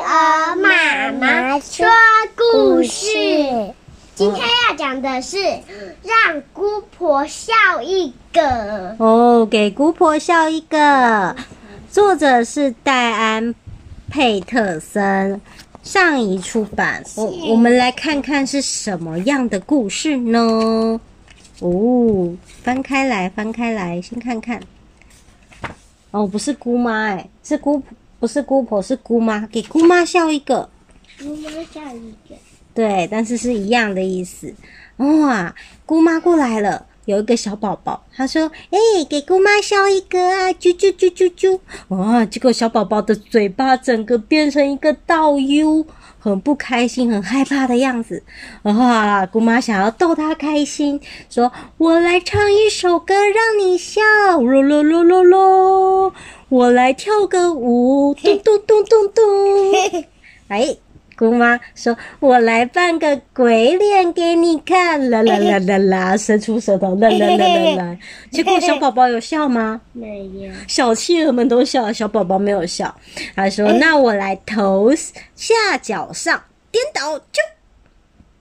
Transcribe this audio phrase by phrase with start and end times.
[0.00, 1.86] 儿妈妈说
[2.36, 3.08] 故事。
[4.14, 5.38] 今天要讲的是
[6.02, 7.52] 让姑婆笑
[7.82, 11.36] 一个哦，给姑婆笑一个。
[11.90, 13.54] 作者是戴安·
[14.10, 15.40] 佩特森，
[15.82, 17.02] 上一出版。
[17.14, 21.00] 我我们来看看是什么样的故事呢？
[21.60, 24.60] 哦，翻开来，翻开来，先看看。
[26.10, 27.82] 哦，不是姑妈，哎，是姑，
[28.20, 29.46] 不是姑婆，是姑妈。
[29.46, 30.68] 给姑妈笑一个。
[31.20, 32.36] 姑妈笑一个。
[32.74, 34.54] 对，但是是一样的意思。
[34.98, 35.54] 哇，
[35.86, 41.58] 姑妈过来了，有一个小宝宝，他说：“哎、欸，给姑妈笑一个啊！”啾啾啾啾啾。
[41.88, 45.86] 哇，结果小宝宝的嘴巴整个变成一个倒 U，
[46.18, 48.22] 很不开心、很害怕的样子。
[48.62, 54.02] 哇，姑妈想要逗他开心，说：“我来唱一首歌让你笑，
[54.40, 56.14] 咯咯咯咯咯，
[56.48, 59.24] 我来跳个舞，咚咚咚咚咚。”
[60.48, 60.76] 哎。
[61.18, 67.98] 姑妈说：“我来扮个鬼脸给你看，啦啦啦啦啦， 伸出舌头，啦啦啦啦啦。
[68.30, 69.80] ”结果小宝宝有笑吗？
[69.92, 70.52] 没有。
[70.68, 72.94] 小企鹅们都笑，小宝宝没有笑。
[73.34, 74.94] 他说：“那我来头
[75.34, 76.40] 下脚上
[76.70, 77.42] 颠倒，就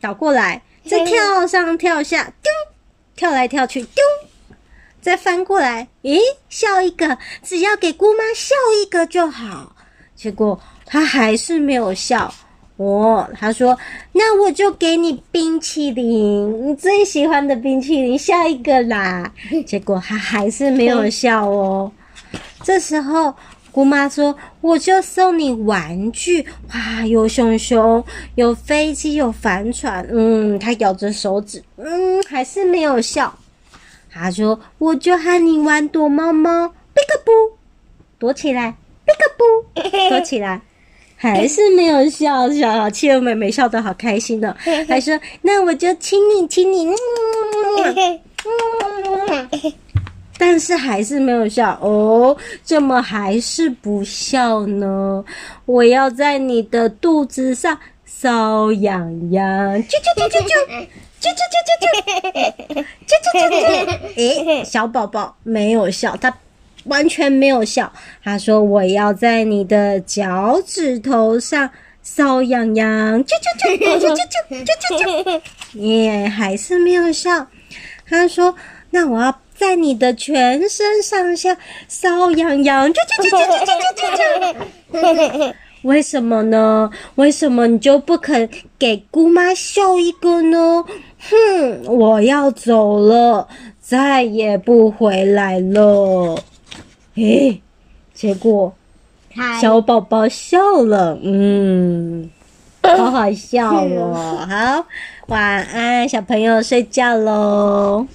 [0.00, 2.52] 倒过来，再跳上跳下，丢，
[3.16, 4.04] 跳来跳去，丢，
[5.00, 9.74] 再翻过来，咦，笑一个，只要给姑妈笑一个就好。”
[10.14, 12.32] 结果他还是没有笑。
[12.76, 13.78] 哦，他说
[14.12, 19.30] ：“那我就给你冰淇淋，你最喜欢的冰淇淋，笑一个啦。
[19.66, 21.92] ”结果他还是没有笑哦。
[22.62, 23.34] 这时候
[23.70, 26.42] 姑妈说：“我就送你玩具，
[26.72, 28.02] 哇，有熊熊，
[28.36, 33.34] 有飞机，有帆船。”嗯，他咬着手指，嗯，还是没有笑。
[34.12, 37.30] 他说：“我就和你玩躲猫猫，比个布，
[38.18, 39.44] 躲起来，比个布，
[40.10, 40.60] 躲起来。”
[41.16, 44.56] 还是没有笑，小企鹅妹妹笑得好开心呢。
[44.88, 46.86] 还说：“那我就亲你，亲你。
[46.86, 46.94] 嗯”
[49.50, 49.72] 嗯，
[50.38, 52.34] 但是还是没有笑哦。
[52.62, 55.22] 怎么还是不笑呢？
[55.66, 57.78] 我要在你的肚子上
[58.08, 59.44] 搔痒痒，
[59.82, 60.86] 啾啾啾啾啾，
[61.20, 63.50] 啾啾啾啾啾，啾啾啾
[63.86, 63.98] 啾。
[64.16, 66.32] 诶，小宝宝没有笑，他。
[66.84, 67.92] 完全没有笑，
[68.24, 71.68] 他说：“我要在你的脚趾头上
[72.02, 74.16] 搔痒痒，啾啾啾啾啾
[74.48, 75.40] 啾啾啾，
[75.74, 77.46] 耶，还是没有笑。”
[78.08, 78.56] 他说
[78.88, 81.54] ：“那我要在你的全身上下
[81.86, 84.16] 搔痒痒，啾啾啾啾啾啾
[84.90, 85.04] 啾
[85.36, 86.90] 啾，为什么呢？
[87.14, 88.48] 为什么你就不肯
[88.78, 90.84] 给姑妈笑一个呢？
[91.18, 93.48] 哼，我要走了，
[93.80, 96.38] 再也不回来了。”
[97.16, 97.60] 诶，
[98.14, 98.72] 结果
[99.60, 102.30] 小宝宝笑了，嗯，
[102.82, 104.46] 好好笑哦。
[104.48, 104.86] 好，
[105.28, 108.06] 晚安，小朋友睡觉喽。